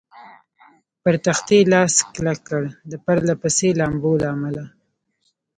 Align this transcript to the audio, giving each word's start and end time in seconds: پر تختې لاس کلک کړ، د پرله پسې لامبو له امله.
پر 1.01 1.15
تختې 1.25 1.59
لاس 1.71 1.93
کلک 2.13 2.39
کړ، 2.47 2.63
د 2.91 2.93
پرله 3.05 3.33
پسې 3.41 3.69
لامبو 3.79 4.11
له 4.21 4.27
امله. 4.35 4.63